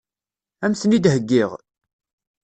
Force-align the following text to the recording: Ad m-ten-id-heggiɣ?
Ad 0.63 0.69
m-ten-id-heggiɣ? 0.71 1.51